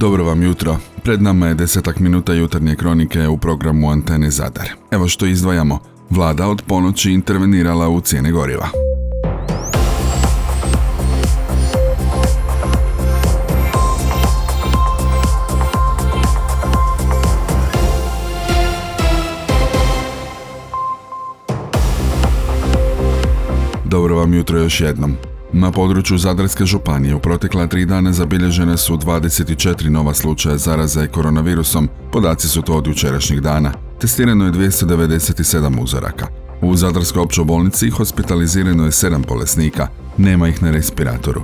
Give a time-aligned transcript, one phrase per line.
[0.00, 0.76] Dobro vam jutro.
[1.02, 4.68] Pred nama je desetak minuta jutarnje kronike u programu Antene Zadar.
[4.90, 5.78] Evo što izdvajamo.
[6.10, 8.68] Vlada od ponoći intervenirala u cijene goriva.
[23.84, 25.16] Dobro vam jutro još jednom.
[25.52, 31.88] Na području Zadarske županije u protekla tri dana zabilježene su 24 nova slučaja zaraze koronavirusom,
[32.12, 33.72] podaci su to od jučerašnjih dana.
[34.00, 36.26] Testirano je 297 uzoraka.
[36.62, 41.42] U Zadarskoj općoj bolnici hospitalizirano je 7 bolesnika, nema ih na respiratoru.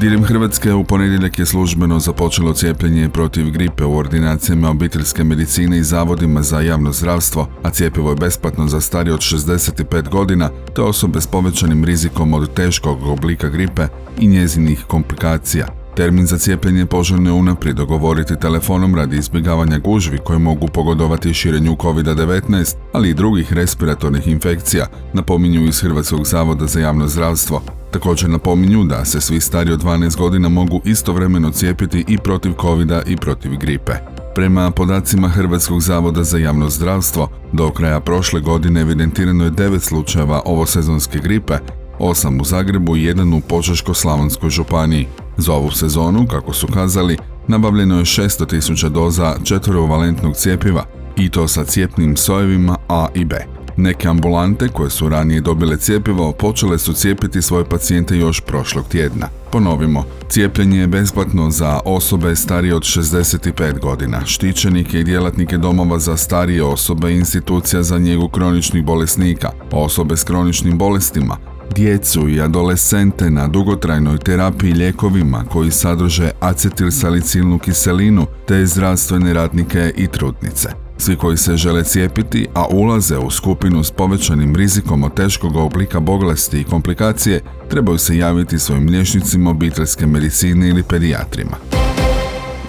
[0.00, 5.82] Diljem Hrvatske u ponedjeljak je službeno započelo cijepljenje protiv gripe u ordinacijama obiteljske medicine i
[5.82, 11.20] zavodima za javno zdravstvo, a cijepivo je besplatno za starije od 65 godina te osobe
[11.20, 13.86] s povećanim rizikom od teškog oblika gripe
[14.18, 15.83] i njezinih komplikacija.
[15.96, 21.76] Termin za cijepljenje poželjno je unaprijed dogovoriti telefonom radi izbjegavanja gužvi koje mogu pogodovati širenju
[21.76, 27.62] COVID-19, ali i drugih respiratornih infekcija, napominju iz Hrvatskog zavoda za javno zdravstvo.
[27.90, 32.90] Također napominju da se svi stari od 12 godina mogu istovremeno cijepiti i protiv covid
[33.06, 33.92] i protiv gripe.
[34.34, 40.42] Prema podacima Hrvatskog zavoda za javno zdravstvo, do kraja prošle godine evidentirano je 9 slučajeva
[40.44, 41.54] ovosezonske gripe,
[41.98, 45.06] 8 u Zagrebu i 1 u Požeško-Slavonskoj županiji.
[45.36, 47.18] Za ovu sezonu, kako su kazali,
[47.48, 50.84] nabavljeno je 600.000 doza četvrovalentnog cijepiva
[51.16, 53.36] i to sa cijepnim sojevima A i B.
[53.76, 59.28] Neke ambulante koje su ranije dobile cijepivo počele su cijepiti svoje pacijente još prošlog tjedna.
[59.52, 66.16] Ponovimo, cijepljenje je besplatno za osobe starije od 65 godina, štićenike i djelatnike domova za
[66.16, 71.36] starije osobe i institucija za njegu kroničnih bolesnika, osobe s kroničnim bolestima,
[71.76, 80.06] djecu i adolescente na dugotrajnoj terapiji lijekovima koji sadrže acetilsalicilnu kiselinu te zdravstvene radnike i
[80.06, 80.68] trudnice.
[80.98, 86.00] Svi koji se žele cijepiti, a ulaze u skupinu s povećanim rizikom od teškog oblika
[86.00, 91.83] bolesti i komplikacije, trebaju se javiti svojim liječnicima obiteljske medicine ili pedijatrima.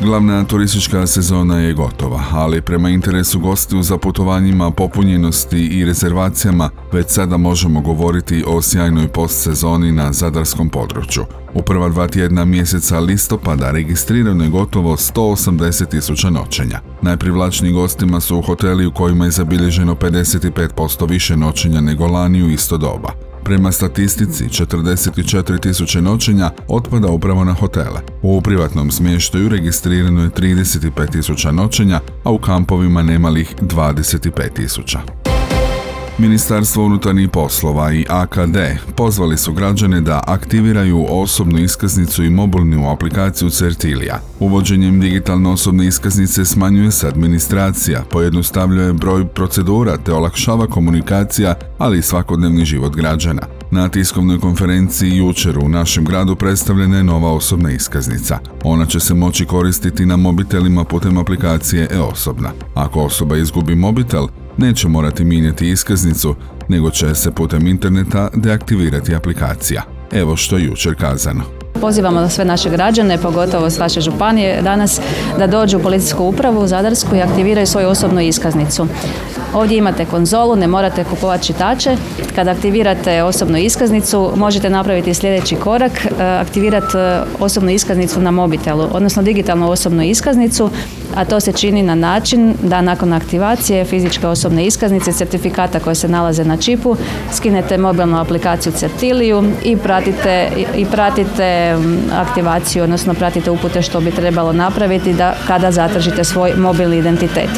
[0.01, 7.09] Glavna turistička sezona je gotova, ali prema interesu gostiju za putovanjima, popunjenosti i rezervacijama već
[7.09, 11.25] sada možemo govoriti o sjajnoj postsezoni na zadarskom području.
[11.53, 16.79] U prva dva tjedna mjeseca listopada registrirano je gotovo 180 tisuća noćenja.
[17.01, 22.49] Najprivlačniji gostima su u hoteli u kojima je zabilježeno 55% više noćenja nego lani u
[22.49, 23.24] isto doba.
[23.45, 28.01] Prema statistici, 44 tisuće noćenja otpada upravo na hotele.
[28.21, 35.24] U privatnom smještaju registrirano je 35 tisuća noćenja, a u kampovima nemalih 25 tisuća.
[36.17, 38.57] Ministarstvo unutarnjih poslova i AKD
[38.95, 44.19] pozvali su građane da aktiviraju osobnu iskaznicu i mobilnu aplikaciju Certilija.
[44.39, 52.01] Uvođenjem digitalne osobne iskaznice smanjuje se administracija, pojednostavljuje broj procedura te olakšava komunikacija, ali i
[52.01, 53.41] svakodnevni život građana.
[53.71, 58.39] Na tiskovnoj konferenciji jučer u našem gradu predstavljena je nova osobna iskaznica.
[58.63, 62.51] Ona će se moći koristiti na mobitelima putem aplikacije e-osobna.
[62.73, 66.35] Ako osoba izgubi mobitel, neće morati mijenjati iskaznicu,
[66.69, 69.83] nego će se putem interneta deaktivirati aplikacija.
[70.11, 71.43] Evo što je jučer kazano.
[71.81, 74.99] Pozivamo sve naše građane, pogotovo s vaše županije, danas
[75.39, 78.87] da dođu u policijsku upravu u Zadarsku i aktiviraju svoju osobnu iskaznicu.
[79.53, 81.97] Ovdje imate konzolu, ne morate kupovati čitače.
[82.35, 88.87] Kada aktivirate osobnu iskaznicu, možete napraviti sljedeći korak, e, aktivirati e, osobnu iskaznicu na mobitelu,
[88.91, 90.69] odnosno digitalnu osobnu iskaznicu,
[91.15, 96.07] a to se čini na način da nakon aktivacije fizičke osobne iskaznice, certifikata koje se
[96.07, 96.95] nalaze na čipu,
[97.33, 101.77] skinete mobilnu aplikaciju Certiliju i pratite, i pratite
[102.13, 107.49] aktivaciju, odnosno pratite upute što bi trebalo napraviti da kada zatražite svoj mobilni identitet.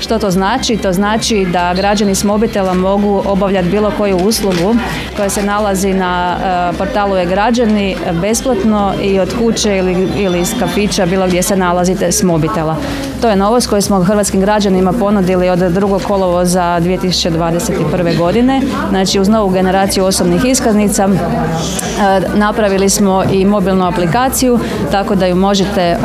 [0.00, 0.76] Što to znači?
[0.76, 4.74] To znači da građani s mobitela mogu obavljati bilo koju uslugu
[5.16, 6.36] koja se nalazi na
[6.72, 12.12] e, portalu e-građani besplatno i od kuće ili, ili iz kafića bilo gdje se nalazite
[12.12, 12.76] s mobitela.
[13.20, 18.18] To je novost koju smo hrvatskim građanima ponudili od drugog kolovoza 2021.
[18.18, 18.62] godine.
[18.90, 24.58] Znači uz novu generaciju osobnih iskaznica e, napravili smo i mobilnu aplikaciju
[24.90, 25.96] tako da ju možete e,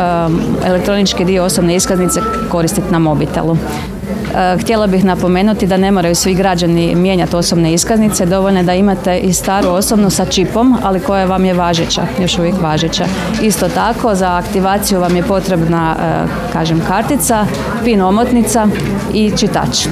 [0.66, 2.20] elektronički dio osobne iskaznice
[2.50, 3.58] koristiti na mobitelu.
[4.36, 8.74] E, htjela bih napomenuti da ne moraju svi građani mijenjati osobne iskaznice, dovoljno je da
[8.74, 13.06] imate i staru osobnu sa čipom, ali koja vam je važeća, još uvijek važeća.
[13.42, 17.46] Isto tako, za aktivaciju vam je potrebna, e, kažem, kartica,
[17.84, 18.68] pin omotnica
[19.14, 19.88] i čitač.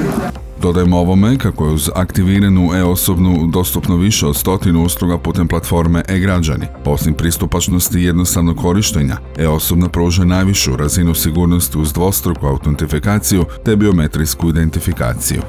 [0.61, 6.65] Dodajmo ovome kako je uz aktiviranu e-osobnu dostupno više od stotinu usluga putem platforme e-građani.
[6.85, 14.49] Osim pristupačnosti i jednostavnog korištenja, e-osobna pruža najvišu razinu sigurnosti uz dvostruku autentifikaciju te biometrijsku
[14.49, 15.41] identifikaciju.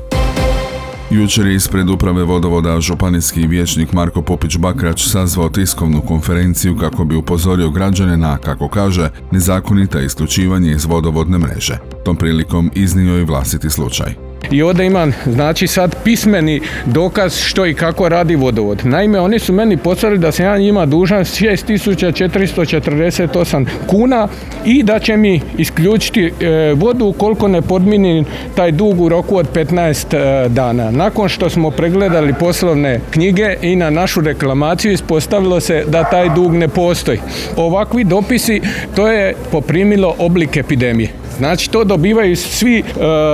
[1.11, 7.17] Jučer je ispred uprave vodovoda županijski vijećnik Marko Popić Bakrač sazvao tiskovnu konferenciju kako bi
[7.17, 11.79] upozorio građane na, kako kaže, nezakonita isključivanje iz vodovodne mreže.
[12.05, 17.74] Tom prilikom iznio i vlastiti slučaj i ovdje imam znači sad pismeni dokaz što i
[17.74, 18.86] kako radi vodovod.
[18.86, 24.28] Naime, oni su meni poslali da sam ja njima dužan 6448 kuna
[24.64, 28.24] i da će mi isključiti e, vodu ukoliko ne podmini
[28.54, 30.90] taj dug u roku od 15 e, dana.
[30.90, 36.54] Nakon što smo pregledali poslovne knjige i na našu reklamaciju ispostavilo se da taj dug
[36.54, 37.18] ne postoji.
[37.56, 38.60] Ovakvi dopisi
[38.96, 41.21] to je poprimilo oblik epidemije.
[41.38, 42.82] Znači to dobivaju svi, e,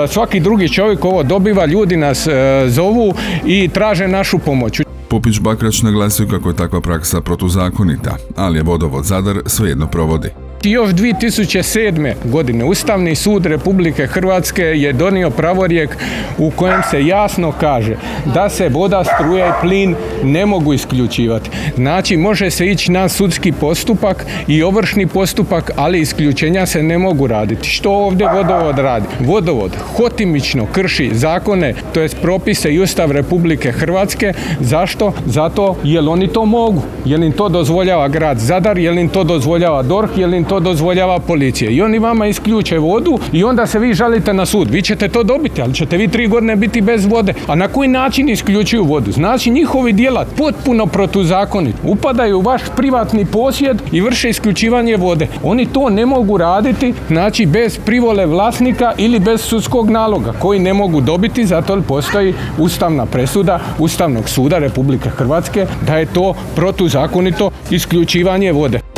[0.09, 2.31] svaki drugi čovjek ovo dobiva, ljudi nas e,
[2.69, 3.15] zovu
[3.47, 4.81] i traže našu pomoć.
[5.09, 10.48] Pupić Bakrač naglasio kako je takva praksa protuzakonita, ali je vodovod Zadar svejedno provodi.
[10.63, 12.15] Još 2007.
[12.25, 15.97] godine Ustavni sud Republike Hrvatske je donio pravorijek
[16.39, 17.97] u kojem se jasno kaže
[18.35, 19.95] da se voda, struja i plin
[20.25, 21.51] ne mogu isključivati.
[21.77, 27.27] Znači može se ići na sudski postupak i ovršni postupak, ali isključenja se ne mogu
[27.27, 27.69] raditi.
[27.69, 29.07] Što ovdje vodovod radi?
[29.21, 34.33] Vodovod hotimično krši zakone, to jest propise i Ustav Republike Hrvatske.
[34.61, 35.13] Zašto?
[35.27, 36.83] Zato jer oni to mogu.
[37.05, 41.19] Jer im to dozvoljava grad Zadar, jer im to dozvoljava DORH, jer im to dozvoljava
[41.19, 41.71] policija.
[41.71, 44.71] I oni vama isključe vodu i onda se vi žalite na sud.
[44.71, 47.35] Vi ćete to dobiti, ali ćete vi tri godine biti bez vode.
[47.47, 49.13] A na koji način isključuju vodu?
[49.13, 51.77] Znači njihovi djelat potpuno protuzakonit.
[51.85, 55.27] Upadaju u vaš privatni posjed i vrše isključivanje vode.
[55.43, 60.75] Oni to ne mogu raditi, znači bez privole vlasnika ili bez sudskog naloga koji ne
[60.75, 68.53] mogu dobiti zato postoji ustavna presuda Ustavnog suda Republike Hrvatske da je to protuzakonito isključivanje
[68.53, 68.98] vode.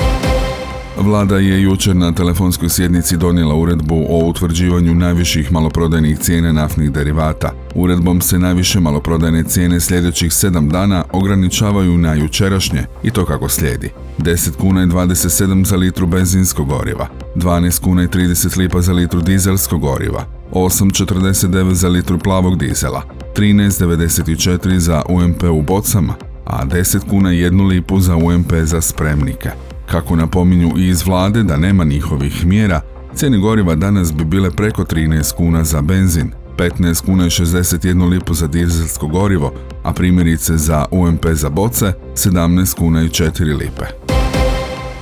[1.00, 7.52] Vlada je jučer na telefonskoj sjednici donijela uredbu o utvrđivanju najviših maloprodajnih cijene naftnih derivata.
[7.75, 13.91] Uredbom se najviše maloprodajne cijene sljedećih 7 dana ograničavaju na jučerašnje i to kako slijedi.
[14.19, 19.20] 10 kuna i 27 za litru benzinskog goriva, 12 kuna i 30 lipa za litru
[19.20, 23.03] dizelskog goriva, 8,49 za litru plavog dizela,
[23.37, 26.14] 13,94 za UMP u bocama,
[26.44, 29.69] a 10 kuna i 1 lipu za UMP za spremnike.
[29.90, 32.81] Kako napominju i iz vlade da nema njihovih mjera,
[33.14, 38.34] cijene goriva danas bi bile preko 13 kuna za benzin, 15 kuna i 61 lipu
[38.34, 39.52] za dizelsko gorivo,
[39.82, 44.09] a primjerice za UMP za boce 17 kuna i 4 lipe.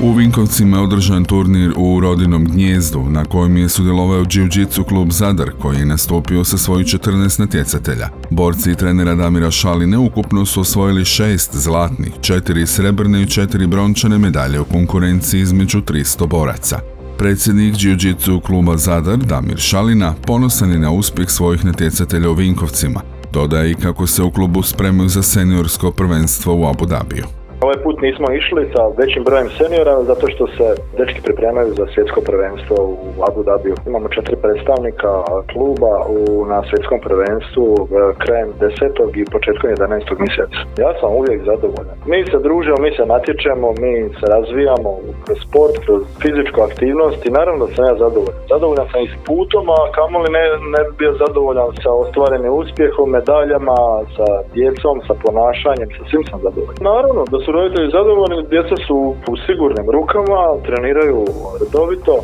[0.00, 5.50] U Vinkovcima je održan turnir u rodinom gnjezdu na kojem je sudjelovao jiu-jitsu klub Zadar
[5.58, 8.08] koji je nastupio sa svojih 14 natjecatelja.
[8.30, 14.18] Borci i trenera Damira Šaline ukupno su osvojili šest zlatnih, četiri srebrne i četiri brončane
[14.18, 16.78] medalje u konkurenciji između 300 boraca.
[17.18, 23.00] Predsjednik jiu-jitsu kluba Zadar Damir Šalina ponosan je na uspjeh svojih natjecatelja u Vinkovcima.
[23.32, 27.37] Dodaje i kako se u klubu spremaju za seniorsko prvenstvo u Abu Dhabiju.
[27.66, 30.66] Ovaj put nismo išli sa većim brojem seniora zato što se
[30.98, 32.76] dečki pripremaju za svjetsko prvenstvo
[33.06, 33.74] u Abu Dhabiju.
[33.90, 35.12] Imamo četiri predstavnika
[35.52, 36.18] kluba u,
[36.52, 37.84] na svjetskom prvenstvu e,
[38.22, 39.20] krajem 10.
[39.20, 40.20] i početkom 11.
[40.22, 40.60] mjeseca.
[40.84, 41.96] Ja sam uvijek zadovoljan.
[42.12, 44.90] Mi se družimo, mi se natječemo, mi se razvijamo
[45.24, 48.42] kroz sport, kroz fizičku aktivnost i naravno da sam ja zadovoljan.
[48.54, 53.06] Zadovoljan sam i s putom, a kamoli ne, ne bi bio zadovoljan sa ostvarenim uspjehom,
[53.16, 53.78] medaljama,
[54.16, 56.82] sa djecom, sa ponašanjem, sa svim sam zadovoljan.
[56.92, 58.96] Naravno da su roditelji zadovoljni, djeca su
[59.32, 61.24] u sigurnim rukama, treniraju
[61.60, 62.14] redovito.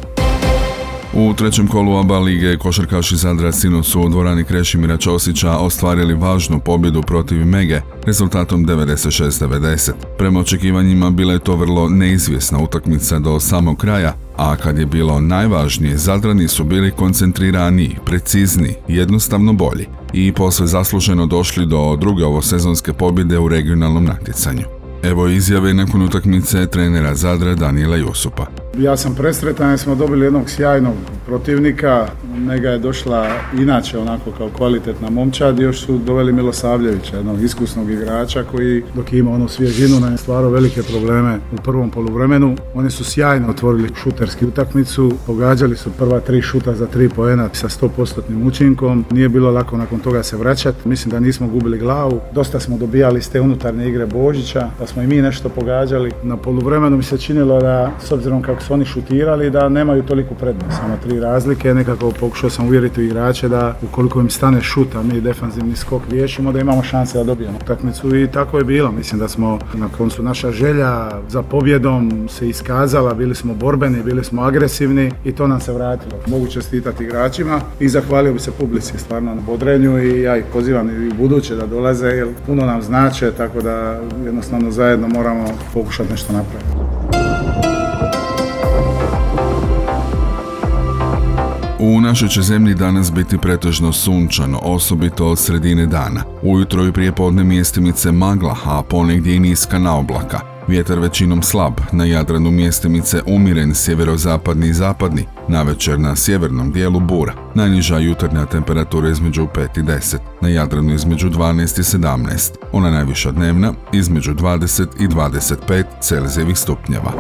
[1.15, 6.61] U trećem kolu ABA lige košarkaši Zadra sino su u dvorani Krešimira Ćosića ostvarili važnu
[6.65, 9.93] pobjedu protiv Mege rezultatom 96-90.
[10.19, 15.21] Prema očekivanjima bila je to vrlo neizvjesna utakmica do samog kraja, a kad je bilo
[15.21, 22.93] najvažnije, Zadrani su bili koncentriraniji, precizni, jednostavno bolji i posle zasluženo došli do druge ovosezonske
[22.93, 24.84] pobjede u regionalnom natjecanju.
[25.05, 28.47] Evo izjave nakon utakmice trenera Zadra Danijela Josupa.
[28.79, 30.95] Ja sam presretan jer smo dobili jednog sjajnog
[31.35, 32.07] protivnika.
[32.37, 33.27] Nega je došla
[33.59, 35.59] inače onako kao kvalitetna momčad.
[35.59, 40.83] Još su doveli Milosavljevića, jednog iskusnog igrača koji dok ima onu svježinu je stvarao velike
[40.83, 42.57] probleme u prvom poluvremenu.
[42.75, 45.13] Oni su sjajno otvorili šuterski utakmicu.
[45.27, 49.05] Pogađali su prva tri šuta za tri poena sa 100% učinkom.
[49.11, 50.89] Nije bilo lako nakon toga se vraćati.
[50.89, 52.21] Mislim da nismo gubili glavu.
[52.33, 56.13] Dosta smo dobijali iz te unutarnje igre Božića, pa smo i mi nešto pogađali.
[56.23, 60.35] Na poluvremenu mi se činilo da s obzirom kako su oni šutirali da nemaju toliku
[60.35, 65.03] prednost, samo tri razlike, nekako pokušao sam uvjeriti igrače da ukoliko im stane šut, a
[65.03, 68.93] mi defanzivni skok riješimo, da imamo šanse da dobijemo utakmicu i tako je bilo.
[68.93, 74.25] Mislim da smo na koncu naša želja za pobjedom se iskazala, bili smo borbeni, bili
[74.25, 76.21] smo agresivni i to nam se vratilo.
[76.27, 80.91] Mogu čestitati igračima i zahvalio bi se publici stvarno na bodrenju i ja ih pozivam
[80.91, 86.11] i u buduće da dolaze jer puno nam znače, tako da jednostavno zajedno moramo pokušati
[86.11, 86.84] nešto napraviti.
[91.87, 96.23] U našoj će zemlji danas biti pretežno sunčano, osobito od sredine dana.
[96.43, 100.41] Ujutro i prije podne mjestimice magla, a ponegdje i niska naoblaka.
[100.69, 107.01] Vjetar većinom slab, na Jadranu mjestimice umiren sjeverozapadni i zapadni, na večer na sjevernom dijelu
[107.01, 107.35] bura.
[107.55, 113.31] Najniža jutarnja temperatura između 5 i 10, na Jadranu između 12 i 17, ona najviša
[113.31, 117.13] dnevna između 20 i 25 Celzijevih stupnjeva.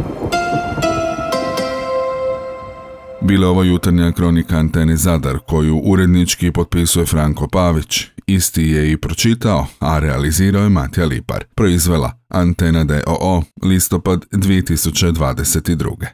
[3.26, 8.06] Bila ovo jutarnja kronika Antene Zadar koju urednički potpisuje Franko Pavić.
[8.26, 11.44] Isti je i pročitao, a realizirao je Matija Lipar.
[11.54, 16.06] Proizvela Antena DOO, listopad 2022.